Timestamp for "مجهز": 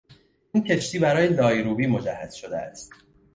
1.87-2.33